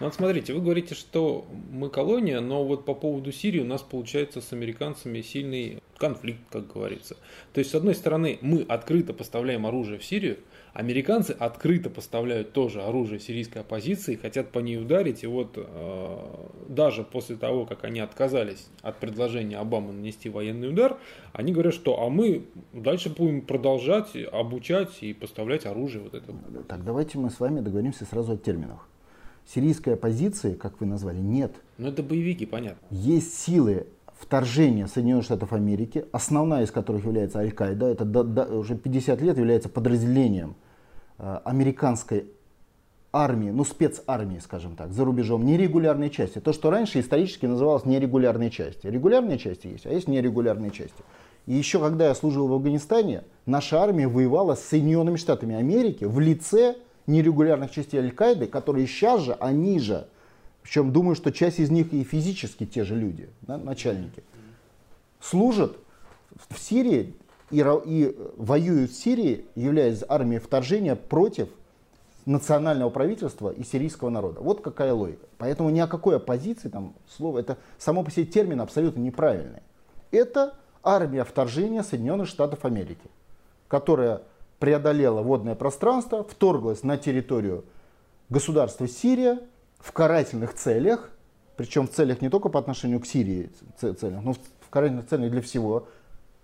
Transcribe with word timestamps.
Ну 0.00 0.06
вот 0.06 0.14
смотрите, 0.14 0.54
вы 0.54 0.62
говорите, 0.62 0.94
что 0.94 1.44
мы 1.70 1.90
колония, 1.90 2.40
но 2.40 2.64
вот 2.64 2.86
по 2.86 2.94
поводу 2.94 3.32
Сирии 3.32 3.60
у 3.60 3.66
нас 3.66 3.82
получается 3.82 4.40
с 4.40 4.50
американцами 4.54 5.20
сильный 5.20 5.82
конфликт, 5.98 6.40
как 6.50 6.72
говорится. 6.72 7.18
То 7.52 7.58
есть, 7.58 7.70
с 7.70 7.74
одной 7.74 7.94
стороны, 7.94 8.38
мы 8.40 8.62
открыто 8.62 9.12
поставляем 9.12 9.66
оружие 9.66 9.98
в 9.98 10.04
Сирию, 10.04 10.38
американцы 10.72 11.32
открыто 11.32 11.90
поставляют 11.90 12.54
тоже 12.54 12.80
оружие 12.80 13.20
сирийской 13.20 13.58
оппозиции, 13.58 14.16
хотят 14.16 14.52
по 14.52 14.60
ней 14.60 14.78
ударить, 14.78 15.22
и 15.22 15.26
вот 15.26 15.52
э, 15.56 16.16
даже 16.68 17.04
после 17.04 17.36
того, 17.36 17.66
как 17.66 17.84
они 17.84 18.00
отказались 18.00 18.68
от 18.80 18.96
предложения 18.98 19.58
Обамы 19.58 19.92
нанести 19.92 20.30
военный 20.30 20.70
удар, 20.70 20.96
они 21.34 21.52
говорят, 21.52 21.74
что 21.74 22.02
а 22.02 22.08
мы 22.08 22.46
дальше 22.72 23.10
будем 23.10 23.42
продолжать 23.42 24.16
обучать 24.32 25.02
и 25.02 25.12
поставлять 25.12 25.66
оружие. 25.66 26.04
Вот 26.04 26.14
это. 26.14 26.32
Так, 26.66 26.84
давайте 26.84 27.18
мы 27.18 27.28
с 27.28 27.38
вами 27.38 27.60
договоримся 27.60 28.06
сразу 28.06 28.32
о 28.32 28.36
терминах. 28.38 28.88
Сирийской 29.46 29.94
оппозиции, 29.94 30.54
как 30.54 30.80
вы 30.80 30.86
назвали, 30.86 31.18
нет. 31.18 31.52
Ну 31.78 31.88
это 31.88 32.02
боевики, 32.02 32.46
понятно. 32.46 32.86
Есть 32.90 33.38
силы 33.38 33.86
вторжения 34.18 34.86
Соединенных 34.86 35.24
Штатов 35.24 35.52
Америки, 35.52 36.04
основная 36.12 36.64
из 36.64 36.70
которых 36.70 37.04
является 37.04 37.38
Аль-Каида, 37.38 37.86
это 37.86 38.04
до, 38.04 38.22
до, 38.22 38.44
уже 38.44 38.76
50 38.76 39.20
лет 39.22 39.38
является 39.38 39.68
подразделением 39.68 40.54
э, 41.18 41.40
американской 41.44 42.26
армии, 43.12 43.50
ну 43.50 43.64
спецармии, 43.64 44.38
скажем 44.38 44.76
так, 44.76 44.92
за 44.92 45.04
рубежом, 45.04 45.44
нерегулярные 45.44 46.10
части. 46.10 46.38
То, 46.38 46.52
что 46.52 46.70
раньше 46.70 47.00
исторически 47.00 47.46
называлось 47.46 47.84
нерегулярные 47.84 48.50
части. 48.50 48.86
Регулярные 48.86 49.38
части 49.38 49.66
есть, 49.66 49.86
а 49.86 49.90
есть 49.90 50.06
нерегулярные 50.06 50.70
части. 50.70 51.02
И 51.46 51.54
еще 51.54 51.80
когда 51.80 52.08
я 52.08 52.14
служил 52.14 52.46
в 52.46 52.52
Афганистане, 52.52 53.24
наша 53.46 53.80
армия 53.80 54.06
воевала 54.06 54.54
с 54.54 54.62
Соединенными 54.62 55.16
Штатами 55.16 55.56
Америки 55.56 56.04
в 56.04 56.20
лице 56.20 56.76
нерегулярных 57.10 57.70
частей 57.70 57.98
Аль-Каиды, 57.98 58.46
которые 58.46 58.86
сейчас 58.86 59.22
же, 59.22 59.34
они 59.34 59.78
же, 59.78 60.08
причем 60.62 60.92
думаю, 60.92 61.14
что 61.14 61.32
часть 61.32 61.58
из 61.58 61.70
них 61.70 61.92
и 61.92 62.04
физически 62.04 62.66
те 62.66 62.84
же 62.84 62.94
люди, 62.94 63.28
да, 63.42 63.58
начальники, 63.58 64.22
служат 65.20 65.76
в 66.48 66.58
Сирии 66.58 67.14
и, 67.50 67.64
и 67.84 68.16
воюют 68.36 68.90
в 68.90 68.94
Сирии, 68.94 69.44
являясь 69.54 70.02
армией 70.08 70.40
вторжения 70.40 70.96
против 70.96 71.48
национального 72.26 72.90
правительства 72.90 73.50
и 73.50 73.64
сирийского 73.64 74.10
народа. 74.10 74.40
Вот 74.40 74.60
какая 74.60 74.92
логика. 74.92 75.26
Поэтому 75.38 75.70
ни 75.70 75.80
о 75.80 75.86
какой 75.86 76.16
оппозиции, 76.16 76.68
там, 76.68 76.94
слово, 77.08 77.38
это 77.38 77.58
само 77.78 78.04
по 78.04 78.10
себе 78.10 78.26
термин 78.26 78.60
абсолютно 78.60 79.00
неправильный. 79.00 79.62
Это 80.10 80.54
армия 80.82 81.24
вторжения 81.24 81.82
Соединенных 81.82 82.28
Штатов 82.28 82.64
Америки, 82.64 83.10
которая 83.68 84.22
преодолела 84.60 85.22
водное 85.22 85.56
пространство, 85.56 86.22
вторглась 86.22 86.84
на 86.84 86.96
территорию 86.96 87.64
государства 88.28 88.86
Сирия 88.86 89.40
в 89.78 89.90
карательных 89.92 90.54
целях, 90.54 91.10
причем 91.56 91.88
в 91.88 91.90
целях 91.90 92.20
не 92.20 92.28
только 92.28 92.50
по 92.50 92.60
отношению 92.60 93.00
к 93.00 93.06
Сирии 93.06 93.50
целях, 93.80 94.22
но 94.22 94.34
в 94.34 94.70
карательных 94.70 95.08
целях 95.08 95.32
для 95.32 95.40
всего 95.40 95.88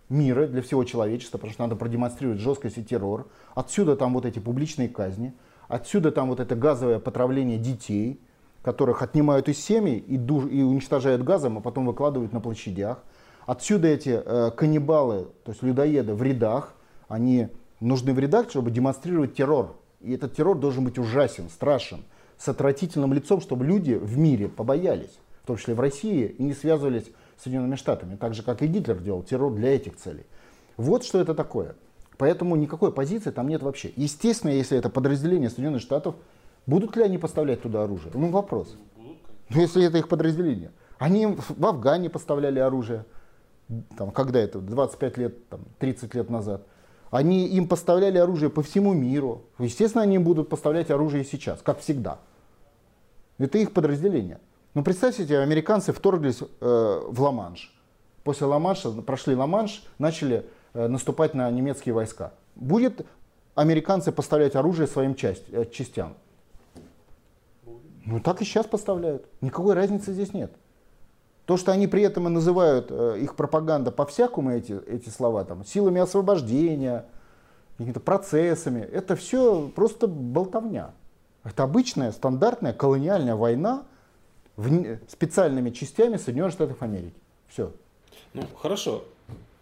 мира, 0.08 0.46
для 0.46 0.62
всего 0.62 0.82
человечества, 0.84 1.36
потому 1.38 1.52
что 1.52 1.62
надо 1.62 1.76
продемонстрировать 1.76 2.40
жесткость 2.40 2.78
и 2.78 2.84
террор. 2.84 3.28
Отсюда 3.54 3.96
там 3.96 4.14
вот 4.14 4.24
эти 4.24 4.38
публичные 4.38 4.88
казни, 4.88 5.34
отсюда 5.68 6.10
там 6.10 6.28
вот 6.30 6.40
это 6.40 6.56
газовое 6.56 6.98
потравление 6.98 7.58
детей, 7.58 8.20
которых 8.62 9.02
отнимают 9.02 9.48
из 9.48 9.62
семьи 9.62 9.96
и, 9.96 10.16
душ, 10.16 10.44
и 10.50 10.62
уничтожают 10.62 11.22
газом, 11.22 11.58
а 11.58 11.60
потом 11.60 11.86
выкладывают 11.86 12.32
на 12.32 12.40
площадях. 12.40 12.98
Отсюда 13.44 13.88
эти 13.88 14.20
э, 14.24 14.50
каннибалы, 14.56 15.28
то 15.44 15.52
есть 15.52 15.62
людоеды 15.62 16.14
в 16.14 16.22
рядах, 16.22 16.74
они 17.08 17.48
нужны 17.80 18.12
в 18.12 18.18
редакции, 18.18 18.50
чтобы 18.50 18.70
демонстрировать 18.70 19.34
террор. 19.34 19.76
И 20.00 20.12
этот 20.12 20.34
террор 20.34 20.58
должен 20.58 20.84
быть 20.84 20.98
ужасен, 20.98 21.48
страшен, 21.50 22.04
с 22.38 22.48
отвратительным 22.48 23.12
лицом, 23.12 23.40
чтобы 23.40 23.64
люди 23.64 23.94
в 23.94 24.18
мире 24.18 24.48
побоялись, 24.48 25.18
в 25.42 25.46
том 25.46 25.56
числе 25.56 25.74
в 25.74 25.80
России, 25.80 26.26
и 26.26 26.42
не 26.42 26.52
связывались 26.52 27.10
с 27.38 27.44
Соединенными 27.44 27.76
Штатами, 27.76 28.16
так 28.16 28.34
же, 28.34 28.42
как 28.42 28.62
и 28.62 28.66
Гитлер 28.66 28.98
делал 28.98 29.22
террор 29.22 29.54
для 29.54 29.74
этих 29.74 29.96
целей. 29.96 30.24
Вот 30.76 31.04
что 31.04 31.20
это 31.20 31.34
такое. 31.34 31.74
Поэтому 32.18 32.56
никакой 32.56 32.92
позиции 32.92 33.30
там 33.30 33.48
нет 33.48 33.62
вообще. 33.62 33.92
Естественно, 33.96 34.50
если 34.50 34.78
это 34.78 34.88
подразделение 34.88 35.50
Соединенных 35.50 35.82
Штатов, 35.82 36.14
будут 36.66 36.96
ли 36.96 37.02
они 37.02 37.18
поставлять 37.18 37.62
туда 37.62 37.84
оружие? 37.84 38.10
Ну, 38.14 38.30
вопрос. 38.30 38.74
Ну, 39.48 39.60
если 39.60 39.84
это 39.84 39.98
их 39.98 40.08
подразделение. 40.08 40.72
Они 40.98 41.26
в 41.26 41.66
Афгане 41.66 42.08
поставляли 42.08 42.58
оружие, 42.58 43.04
там, 43.96 44.10
когда 44.10 44.40
это, 44.40 44.60
25 44.60 45.18
лет, 45.18 45.48
там, 45.48 45.60
30 45.78 46.14
лет 46.14 46.30
назад. 46.30 46.66
Они 47.16 47.46
им 47.46 47.66
поставляли 47.66 48.18
оружие 48.18 48.50
по 48.50 48.62
всему 48.62 48.92
миру. 48.92 49.44
Естественно, 49.58 50.02
они 50.02 50.18
будут 50.18 50.50
поставлять 50.50 50.90
оружие 50.90 51.24
сейчас, 51.24 51.62
как 51.62 51.78
всегда. 51.78 52.18
Это 53.38 53.56
их 53.56 53.72
подразделение. 53.72 54.38
Но 54.74 54.82
представьте 54.82 55.24
себе, 55.24 55.38
американцы 55.38 55.94
вторглись 55.94 56.42
э, 56.42 56.46
в 56.60 57.22
Ла-Манш. 57.22 57.74
После 58.22 58.46
Ла-Манша, 58.46 58.90
прошли 59.00 59.34
Ла-Манш, 59.34 59.82
начали 59.98 60.44
э, 60.74 60.88
наступать 60.88 61.32
на 61.32 61.50
немецкие 61.50 61.94
войска. 61.94 62.34
Будет 62.54 63.06
американцы 63.54 64.12
поставлять 64.12 64.54
оружие 64.54 64.86
своим 64.86 65.14
часть, 65.14 65.44
э, 65.52 65.64
частям? 65.72 66.16
Ну 68.04 68.20
так 68.20 68.42
и 68.42 68.44
сейчас 68.44 68.66
поставляют. 68.66 69.24
Никакой 69.40 69.74
разницы 69.74 70.12
здесь 70.12 70.34
нет. 70.34 70.52
То, 71.46 71.56
что 71.56 71.72
они 71.72 71.86
при 71.86 72.02
этом 72.02 72.26
и 72.26 72.30
называют, 72.30 72.88
э, 72.90 73.18
их 73.20 73.36
пропаганда 73.36 73.92
по-всякому 73.92 74.50
эти, 74.50 74.76
эти 74.88 75.08
слова, 75.08 75.44
там, 75.44 75.64
силами 75.64 76.00
освобождения, 76.00 77.06
какими-то 77.78 78.00
процессами, 78.00 78.80
это 78.80 79.14
все 79.14 79.70
просто 79.74 80.08
болтовня. 80.08 80.92
Это 81.44 81.62
обычная, 81.62 82.10
стандартная 82.10 82.72
колониальная 82.72 83.36
война 83.36 83.84
в, 84.56 84.98
специальными 85.08 85.70
частями 85.70 86.16
Соединенных 86.16 86.52
Штатов 86.52 86.82
Америки. 86.82 87.14
Все. 87.48 87.70
Ну, 88.34 88.42
хорошо. 88.60 89.04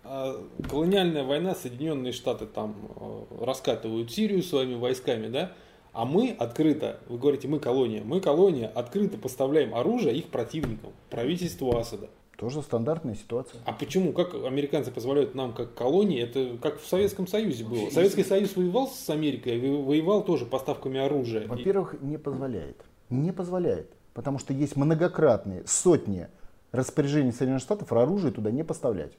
А 0.05 0.41
колониальная 0.71 1.25
война, 1.25 1.55
Соединенные 1.55 2.13
Штаты 2.13 2.47
там 2.47 2.75
э, 2.97 3.45
раскатывают 3.45 4.11
Сирию 4.11 4.43
своими 4.43 4.75
войсками, 4.75 5.29
да? 5.29 5.53
А 5.95 6.05
мы 6.05 6.35
открыто, 6.37 6.99
вы 7.09 7.19
говорите, 7.19 7.47
мы 7.47 7.61
колония, 7.61 8.03
мы 8.05 8.21
колония 8.21 8.69
открыто 8.69 9.17
поставляем 9.17 9.75
оружие 9.75 10.17
их 10.17 10.27
противникам, 10.27 10.91
правительству 11.09 11.77
Асада. 11.77 12.11
Тоже 12.37 12.63
стандартная 12.63 13.15
ситуация. 13.15 13.61
А 13.65 13.73
почему? 13.73 14.13
Как 14.13 14.35
американцы 14.35 14.91
позволяют 14.91 15.37
нам 15.37 15.53
как 15.55 15.75
колонии? 15.75 16.21
Это 16.21 16.59
как 16.61 16.81
в 16.81 16.87
Советском 16.87 17.29
Союзе 17.29 17.65
было. 17.65 17.91
Советский 17.91 18.25
Союз 18.25 18.57
воевал 18.57 18.89
с 18.89 19.09
Америкой, 19.09 19.61
воевал 19.61 20.25
тоже 20.25 20.47
поставками 20.47 20.99
оружия. 20.99 21.47
Во-первых, 21.47 21.95
не 22.03 22.19
позволяет. 22.19 22.77
Не 23.09 23.33
позволяет. 23.33 23.89
Потому 24.15 24.41
что 24.41 24.53
есть 24.53 24.75
многократные, 24.75 25.63
сотни 25.67 26.27
распоряжений 26.73 27.31
Соединенных 27.31 27.63
Штатов 27.63 27.93
оружие 27.93 28.33
туда 28.33 28.51
не 28.51 28.65
поставлять. 28.65 29.13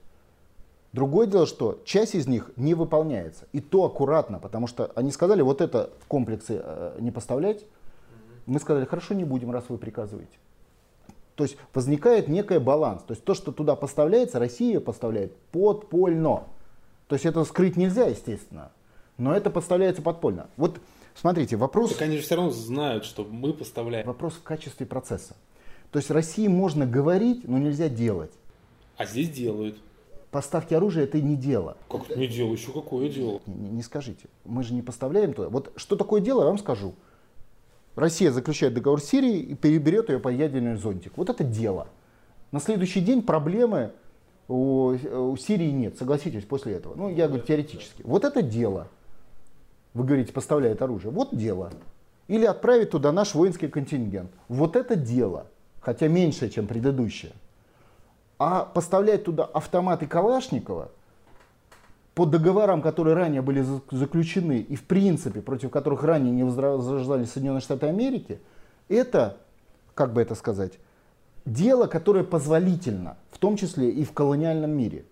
Другое 0.95 1.27
дело, 1.27 1.45
что 1.45 1.81
часть 1.83 2.15
из 2.15 2.25
них 2.25 2.51
не 2.55 2.73
выполняется. 2.73 3.47
И 3.51 3.59
то 3.59 3.83
аккуратно, 3.83 4.39
потому 4.39 4.65
что 4.65 4.93
они 4.95 5.11
сказали, 5.11 5.41
вот 5.41 5.59
это 5.59 5.89
в 5.99 6.07
комплексе 6.07 6.61
э, 6.63 6.97
не 7.01 7.11
поставлять. 7.11 7.65
Мы 8.45 8.61
сказали, 8.61 8.85
хорошо, 8.85 9.13
не 9.13 9.25
будем, 9.25 9.51
раз 9.51 9.65
вы 9.67 9.77
приказываете. 9.77 10.31
То 11.35 11.43
есть 11.43 11.57
возникает 11.73 12.29
некий 12.29 12.59
баланс. 12.59 13.03
То 13.03 13.11
есть 13.11 13.25
то, 13.25 13.33
что 13.33 13.51
туда 13.51 13.75
поставляется, 13.75 14.39
Россия 14.39 14.79
поставляет 14.79 15.35
подпольно. 15.51 16.43
То 17.09 17.15
есть 17.15 17.25
это 17.25 17.43
скрыть 17.43 17.75
нельзя, 17.75 18.05
естественно. 18.05 18.71
Но 19.17 19.35
это 19.35 19.49
поставляется 19.49 20.01
подпольно. 20.01 20.47
Вот 20.55 20.79
смотрите, 21.13 21.57
вопрос... 21.57 21.91
Так 21.91 22.03
они 22.03 22.15
же 22.15 22.23
все 22.23 22.35
равно 22.35 22.51
знают, 22.51 23.03
что 23.03 23.25
мы 23.25 23.51
поставляем. 23.51 24.07
Вопрос 24.07 24.35
в 24.35 24.43
качестве 24.43 24.85
процесса. 24.85 25.35
То 25.91 25.99
есть 25.99 26.09
России 26.09 26.47
можно 26.47 26.85
говорить, 26.85 27.45
но 27.45 27.57
нельзя 27.57 27.89
делать. 27.89 28.31
А 28.95 29.05
здесь 29.05 29.29
делают 29.29 29.77
поставки 30.35 30.73
оружия 30.73 31.05
это 31.05 31.21
не 31.21 31.37
дело. 31.37 31.77
Как 31.89 32.13
не 32.13 32.27
дело? 32.27 32.51
Еще 32.51 32.73
какое 32.73 33.07
дело? 33.07 33.39
Не, 33.45 33.69
не, 33.69 33.81
скажите. 33.81 34.27
Мы 34.43 34.63
же 34.63 34.73
не 34.73 34.81
поставляем 34.81 35.33
туда. 35.33 35.47
Вот 35.47 35.71
что 35.77 35.95
такое 35.95 36.19
дело, 36.19 36.41
я 36.41 36.47
вам 36.47 36.57
скажу. 36.57 36.93
Россия 37.95 38.31
заключает 38.31 38.73
договор 38.73 38.99
с 38.99 39.05
Сирией 39.05 39.39
и 39.39 39.55
переберет 39.55 40.09
ее 40.09 40.19
под 40.19 40.33
ядерный 40.33 40.75
зонтик. 40.75 41.13
Вот 41.15 41.29
это 41.29 41.45
дело. 41.45 41.87
На 42.51 42.59
следующий 42.59 42.99
день 42.99 43.21
проблемы 43.21 43.93
у, 44.49 44.97
у 45.31 45.37
Сирии 45.37 45.71
нет, 45.71 45.97
согласитесь, 45.97 46.43
после 46.43 46.73
этого. 46.73 46.95
Ну, 46.95 47.07
я 47.09 47.29
говорю 47.29 47.45
теоретически. 47.45 48.01
Вот 48.03 48.25
это 48.25 48.41
дело. 48.41 48.89
Вы 49.93 50.03
говорите, 50.03 50.33
поставляет 50.33 50.81
оружие. 50.81 51.11
Вот 51.11 51.29
дело. 51.31 51.71
Или 52.27 52.43
отправить 52.43 52.89
туда 52.89 53.13
наш 53.13 53.35
воинский 53.35 53.69
контингент. 53.69 54.31
Вот 54.49 54.75
это 54.75 54.97
дело. 54.97 55.47
Хотя 55.79 56.09
меньше, 56.09 56.49
чем 56.49 56.67
предыдущее. 56.67 57.31
А 58.37 58.65
поставлять 58.65 59.23
туда 59.23 59.45
автоматы 59.45 60.07
Калашникова 60.07 60.91
по 62.15 62.25
договорам, 62.25 62.81
которые 62.81 63.15
ранее 63.15 63.41
были 63.41 63.65
заключены 63.91 64.59
и 64.59 64.75
в 64.75 64.83
принципе 64.83 65.41
против 65.41 65.69
которых 65.69 66.03
ранее 66.03 66.31
не 66.31 66.43
возражали 66.43 67.25
Соединенные 67.25 67.61
Штаты 67.61 67.87
Америки, 67.87 68.39
это, 68.87 69.37
как 69.93 70.13
бы 70.13 70.21
это 70.21 70.35
сказать, 70.35 70.73
дело, 71.45 71.87
которое 71.87 72.23
позволительно, 72.23 73.17
в 73.31 73.37
том 73.37 73.57
числе 73.57 73.89
и 73.89 74.03
в 74.03 74.13
колониальном 74.13 74.71
мире. 74.71 75.05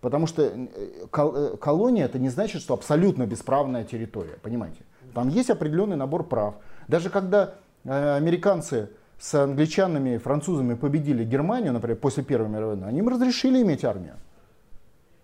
Потому 0.00 0.26
что 0.26 0.42
э, 0.42 0.68
э, 1.12 1.56
колония 1.60 2.04
это 2.04 2.18
не 2.18 2.28
значит, 2.28 2.62
что 2.62 2.74
абсолютно 2.74 3.26
бесправная 3.26 3.84
территория, 3.84 4.38
понимаете? 4.42 4.80
Там 5.14 5.28
есть 5.28 5.50
определенный 5.50 5.96
набор 5.96 6.24
прав. 6.24 6.54
Даже 6.88 7.10
когда 7.10 7.54
э, 7.84 8.16
американцы 8.16 8.90
с 9.18 9.34
англичанами, 9.34 10.18
французами 10.18 10.74
победили 10.74 11.24
Германию, 11.24 11.72
например, 11.72 11.96
после 11.96 12.22
Первой 12.22 12.48
мировой 12.48 12.76
войны, 12.76 12.84
они 12.86 12.98
им 12.98 13.08
разрешили 13.08 13.62
иметь 13.62 13.84
армию. 13.84 14.14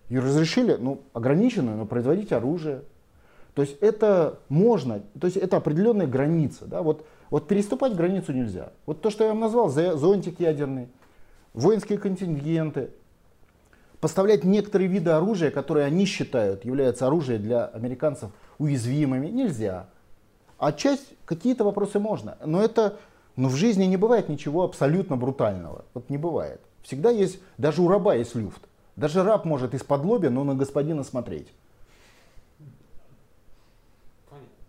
И 0.09 0.17
разрешили, 0.17 0.75
ну, 0.79 1.01
ограниченную, 1.13 1.77
но 1.77 1.85
производить 1.85 2.31
оружие. 2.31 2.81
То 3.53 3.61
есть 3.61 3.77
это 3.81 4.39
можно, 4.49 5.01
то 5.19 5.27
есть 5.27 5.37
это 5.37 5.57
определенная 5.57 6.07
граница. 6.07 6.65
Да? 6.65 6.81
Вот, 6.81 7.05
вот 7.29 7.47
переступать 7.47 7.95
границу 7.95 8.33
нельзя. 8.33 8.71
Вот 8.85 9.01
то, 9.01 9.09
что 9.09 9.23
я 9.23 9.29
вам 9.29 9.39
назвал, 9.39 9.69
зонтик 9.69 10.39
ядерный, 10.39 10.87
воинские 11.53 11.99
контингенты, 11.99 12.89
поставлять 14.01 14.43
некоторые 14.43 14.89
виды 14.89 15.11
оружия, 15.11 15.49
которые 15.49 15.85
они 15.85 16.05
считают 16.05 16.65
являются 16.65 17.07
оружием 17.07 17.41
для 17.41 17.67
американцев 17.67 18.31
уязвимыми, 18.57 19.27
нельзя. 19.27 19.87
А 20.57 20.73
часть, 20.73 21.13
какие-то 21.25 21.63
вопросы 21.63 21.99
можно. 21.99 22.37
Но 22.45 22.61
это, 22.61 22.97
но 23.35 23.49
в 23.49 23.55
жизни 23.55 23.85
не 23.85 23.97
бывает 23.97 24.29
ничего 24.29 24.63
абсолютно 24.63 25.17
брутального. 25.17 25.85
Вот 25.93 26.09
не 26.09 26.17
бывает. 26.17 26.61
Всегда 26.83 27.09
есть, 27.09 27.39
даже 27.57 27.81
у 27.81 27.87
раба 27.87 28.15
есть 28.15 28.35
люфт. 28.35 28.61
Даже 28.95 29.23
раб 29.23 29.45
может 29.45 29.73
из-под 29.73 30.05
лобя, 30.05 30.29
но 30.29 30.43
на 30.43 30.53
господина 30.53 31.03
смотреть. 31.03 31.47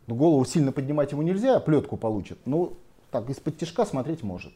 Но 0.07 0.15
голову 0.15 0.45
сильно 0.45 0.73
поднимать 0.73 1.13
ему 1.13 1.23
нельзя, 1.23 1.61
плетку 1.61 1.97
получит. 1.97 2.39
Ну, 2.47 2.77
так, 3.11 3.29
из-под 3.29 3.59
тяжка 3.59 3.85
смотреть 3.85 4.23
может. 4.23 4.53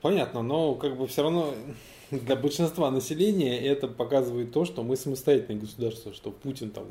Понятно, 0.00 0.42
но 0.42 0.74
как 0.74 0.96
бы 0.96 1.06
все 1.06 1.22
равно 1.22 1.54
для 2.10 2.36
большинства 2.36 2.90
населения 2.90 3.58
это 3.58 3.86
показывает 3.88 4.52
то, 4.52 4.64
что 4.64 4.82
мы 4.82 4.96
самостоятельное 4.96 5.60
государство, 5.60 6.12
что 6.14 6.30
Путин 6.30 6.70
там 6.70 6.84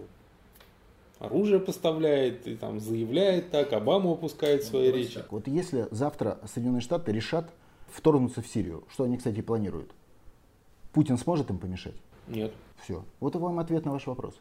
оружие 1.19 1.59
поставляет 1.59 2.47
и 2.47 2.55
там 2.55 2.79
заявляет 2.79 3.51
так, 3.51 3.73
Обама 3.73 4.11
выпускает 4.11 4.63
свои 4.63 4.89
ну, 4.89 4.97
речи. 4.97 5.23
Вот 5.29 5.47
если 5.47 5.87
завтра 5.91 6.39
Соединенные 6.51 6.81
Штаты 6.81 7.11
решат 7.11 7.51
вторгнуться 7.91 8.41
в 8.41 8.47
Сирию, 8.47 8.83
что 8.89 9.03
они, 9.03 9.17
кстати, 9.17 9.41
планируют, 9.41 9.91
Путин 10.93 11.17
сможет 11.17 11.49
им 11.49 11.59
помешать? 11.59 11.95
Нет. 12.27 12.53
Все. 12.83 13.03
Вот 13.19 13.35
и 13.35 13.37
вам 13.37 13.59
ответ 13.59 13.85
на 13.85 13.91
ваш 13.91 14.07
вопрос. 14.07 14.33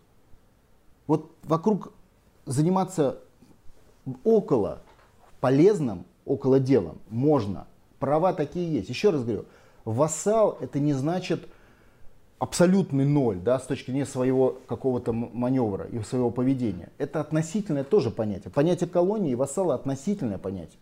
Вот 1.07 1.31
вокруг 1.43 1.93
заниматься 2.47 3.19
около 4.25 4.83
полезным, 5.41 6.05
около 6.25 6.61
делом 6.61 6.99
можно. 7.09 7.67
Права 7.99 8.33
такие 8.33 8.73
есть. 8.73 8.89
Еще 8.89 9.11
раз 9.11 9.25
говорю, 9.25 9.47
вассал 9.85 10.57
это 10.61 10.79
не 10.79 10.93
значит 10.93 11.49
абсолютный 12.39 13.05
ноль, 13.05 13.39
да, 13.39 13.59
с 13.59 13.65
точки 13.65 13.91
зрения 13.91 14.07
своего 14.07 14.59
какого-то 14.67 15.13
маневра 15.13 15.87
и 15.87 16.01
своего 16.03 16.31
поведения. 16.31 16.91
Это 16.99 17.21
относительное 17.21 17.85
тоже 17.85 18.11
понятие. 18.11 18.51
Понятие 18.51 18.89
колонии 18.89 19.33
и 19.33 19.35
вассала 19.35 19.75
относительное 19.75 20.39
понятие. 20.39 20.79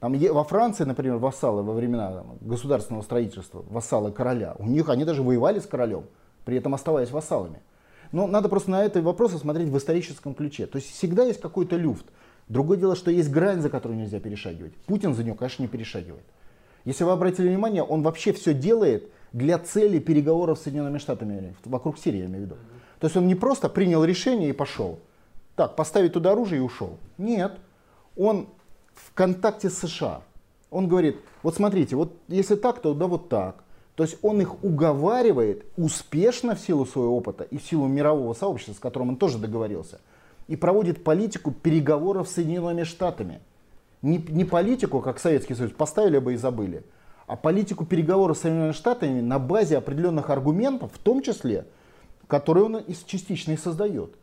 Там 0.00 0.18
во 0.18 0.44
Франции, 0.44 0.84
например, 0.84 1.16
вассалы 1.16 1.62
во 1.62 1.74
времена 1.74 2.12
там, 2.12 2.38
государственного 2.40 3.02
строительства, 3.02 3.64
вассалы 3.68 4.12
короля, 4.12 4.56
у 4.58 4.66
них 4.66 4.88
они 4.88 5.04
даже 5.04 5.22
воевали 5.22 5.60
с 5.60 5.66
королем, 5.66 6.04
при 6.44 6.56
этом 6.56 6.74
оставаясь 6.74 7.10
вассалами. 7.10 7.60
Но 8.12 8.26
надо 8.26 8.48
просто 8.48 8.70
на 8.70 8.82
этот 8.82 9.04
вопрос 9.04 9.32
смотреть 9.32 9.68
в 9.68 9.76
историческом 9.76 10.34
ключе. 10.34 10.66
То 10.66 10.76
есть 10.76 10.90
всегда 10.90 11.24
есть 11.24 11.40
какой-то 11.40 11.76
люфт. 11.76 12.06
Другое 12.48 12.78
дело, 12.78 12.96
что 12.96 13.10
есть 13.10 13.30
грань, 13.30 13.60
за 13.60 13.68
которую 13.68 14.00
нельзя 14.00 14.18
перешагивать. 14.20 14.74
Путин 14.86 15.14
за 15.14 15.22
нее, 15.22 15.34
конечно, 15.34 15.62
не 15.62 15.68
перешагивает. 15.68 16.24
Если 16.84 17.04
вы 17.04 17.12
обратили 17.12 17.48
внимание, 17.48 17.82
он 17.82 18.02
вообще 18.02 18.32
все 18.32 18.54
делает 18.54 19.10
для 19.32 19.58
цели 19.58 19.98
переговоров 19.98 20.58
с 20.58 20.62
Соединенными 20.62 20.98
Штатами, 20.98 21.54
вокруг 21.64 21.98
Сирии, 21.98 22.20
я 22.20 22.26
имею 22.26 22.42
в 22.42 22.46
виду. 22.46 22.56
То 22.98 23.06
есть 23.06 23.16
он 23.16 23.26
не 23.26 23.34
просто 23.34 23.68
принял 23.68 24.04
решение 24.04 24.50
и 24.50 24.52
пошел. 24.52 24.98
Так, 25.56 25.76
поставить 25.76 26.12
туда 26.12 26.32
оружие 26.32 26.60
и 26.60 26.64
ушел. 26.64 26.98
Нет. 27.18 27.52
Он 28.16 28.48
в 28.94 29.14
контакте 29.14 29.70
с 29.70 29.78
США. 29.78 30.22
Он 30.70 30.88
говорит, 30.88 31.16
вот 31.42 31.54
смотрите, 31.54 31.96
вот 31.96 32.14
если 32.28 32.54
так, 32.54 32.80
то 32.80 32.94
да 32.94 33.06
вот 33.06 33.28
так. 33.28 33.64
То 33.96 34.04
есть 34.04 34.18
он 34.22 34.40
их 34.40 34.62
уговаривает 34.64 35.66
успешно 35.76 36.54
в 36.54 36.60
силу 36.60 36.86
своего 36.86 37.16
опыта 37.16 37.44
и 37.44 37.58
в 37.58 37.62
силу 37.62 37.86
мирового 37.86 38.34
сообщества, 38.34 38.72
с 38.72 38.78
которым 38.78 39.10
он 39.10 39.16
тоже 39.16 39.38
договорился, 39.38 40.00
и 40.48 40.56
проводит 40.56 41.04
политику 41.04 41.50
переговоров 41.50 42.28
с 42.28 42.32
Соединенными 42.32 42.84
Штатами. 42.84 43.40
Не, 44.02 44.16
не 44.16 44.44
политику, 44.44 45.00
как 45.00 45.18
Советский 45.18 45.54
Союз, 45.54 45.72
поставили 45.72 46.18
бы 46.18 46.32
и 46.32 46.36
забыли, 46.36 46.82
а 47.30 47.36
политику 47.36 47.86
переговоров 47.86 48.36
с 48.36 48.40
Соединенными 48.40 48.72
Штатами 48.72 49.20
на 49.20 49.38
базе 49.38 49.78
определенных 49.78 50.30
аргументов, 50.30 50.90
в 50.92 50.98
том 50.98 51.22
числе, 51.22 51.64
которые 52.26 52.64
он 52.64 52.82
частично 53.06 53.52
и 53.52 53.56
создает. 53.56 54.16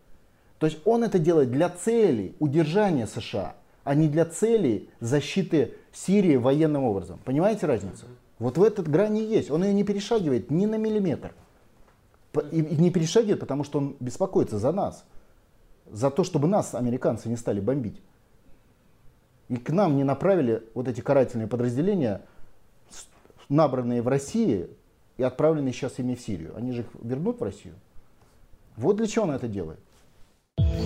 То 0.59 0.65
есть 0.65 0.79
он 0.83 1.05
это 1.05 1.17
делает 1.17 1.49
для 1.49 1.69
цели 1.69 2.35
удержания 2.39 3.07
США, 3.07 3.55
а 3.85 3.95
не 3.95 4.09
для 4.09 4.25
цели 4.25 4.89
защиты 4.99 5.75
Сирии 5.93 6.35
военным 6.35 6.83
образом. 6.83 7.17
Понимаете 7.23 7.65
разницу? 7.65 8.07
Вот 8.39 8.57
в 8.57 8.63
этот 8.63 8.89
грани 8.89 9.21
есть. 9.21 9.49
Он 9.51 9.63
ее 9.63 9.73
не 9.73 9.85
перешагивает 9.85 10.51
ни 10.51 10.65
на 10.65 10.75
миллиметр. 10.75 11.33
И 12.51 12.61
не 12.61 12.91
перешагивает, 12.91 13.39
потому 13.39 13.63
что 13.63 13.77
он 13.77 13.95
беспокоится 14.01 14.59
за 14.59 14.73
нас. 14.73 15.05
За 15.89 16.11
то, 16.11 16.25
чтобы 16.25 16.49
нас, 16.49 16.75
американцы, 16.75 17.29
не 17.29 17.37
стали 17.37 17.61
бомбить. 17.61 18.01
И 19.47 19.55
к 19.55 19.69
нам 19.69 19.95
не 19.95 20.03
направили 20.03 20.63
вот 20.73 20.89
эти 20.89 20.99
карательные 20.99 21.47
подразделения, 21.47 22.23
набранные 23.49 24.01
в 24.01 24.07
России 24.07 24.67
и 25.17 25.23
отправленные 25.23 25.73
сейчас 25.73 25.99
ими 25.99 26.15
в 26.15 26.21
Сирию. 26.21 26.53
Они 26.55 26.71
же 26.71 26.81
их 26.81 26.87
вернут 27.01 27.39
в 27.39 27.43
Россию. 27.43 27.75
Вот 28.75 28.97
для 28.97 29.07
чего 29.07 29.25
он 29.25 29.31
это 29.31 29.47
делает. 29.47 29.79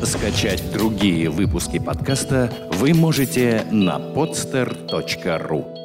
Скачать 0.03 0.63
другие 0.73 1.29
выпуски 1.29 1.77
подкаста 1.77 2.51
вы 2.73 2.93
можете 2.93 3.65
на 3.71 3.99
podster.ru 3.99 5.80